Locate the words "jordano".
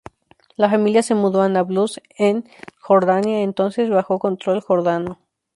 4.61-5.19